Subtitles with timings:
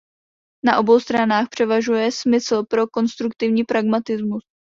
[0.65, 4.43] Na obou stranách převažuje smysl pro konstruktivní pragmatismus.